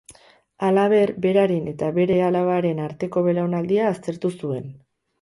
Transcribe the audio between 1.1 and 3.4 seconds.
beraren eta bere alabaren arteko